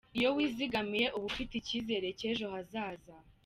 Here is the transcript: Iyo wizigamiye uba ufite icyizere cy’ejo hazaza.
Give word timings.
Iyo 0.17 0.29
wizigamiye 0.35 1.07
uba 1.17 1.25
ufite 1.31 1.53
icyizere 1.57 2.07
cy’ejo 2.19 2.45
hazaza. 2.53 3.15